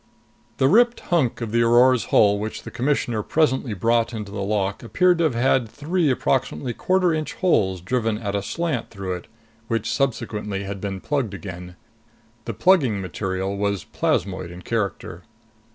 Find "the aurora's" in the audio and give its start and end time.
1.51-2.05